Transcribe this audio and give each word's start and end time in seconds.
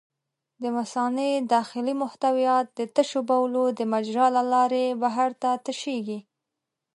د 0.61 0.63
مثانې 0.77 1.29
داخلي 1.53 1.93
محتویات 2.03 2.65
د 2.77 2.79
تشو 2.95 3.21
بولو 3.29 3.65
د 3.77 3.79
مجرا 3.93 4.27
له 4.37 4.43
لارې 4.53 4.85
بهر 5.01 5.29
ته 5.41 5.49
تشېږي. 5.65 6.19